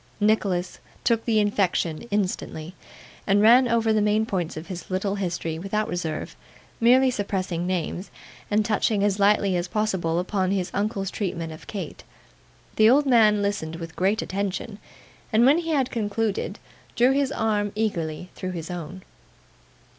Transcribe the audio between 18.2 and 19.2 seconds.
through his own.